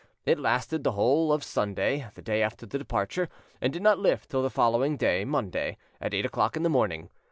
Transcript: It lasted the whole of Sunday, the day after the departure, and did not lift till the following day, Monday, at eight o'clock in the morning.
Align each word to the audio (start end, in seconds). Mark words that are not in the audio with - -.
It 0.25 0.39
lasted 0.39 0.83
the 0.83 0.93
whole 0.93 1.31
of 1.31 1.43
Sunday, 1.43 2.07
the 2.15 2.23
day 2.23 2.41
after 2.41 2.65
the 2.65 2.79
departure, 2.79 3.29
and 3.61 3.71
did 3.71 3.83
not 3.83 3.99
lift 3.99 4.31
till 4.31 4.41
the 4.41 4.49
following 4.49 4.97
day, 4.97 5.25
Monday, 5.25 5.77
at 6.01 6.11
eight 6.15 6.25
o'clock 6.25 6.57
in 6.57 6.63
the 6.63 6.69
morning. 6.69 7.11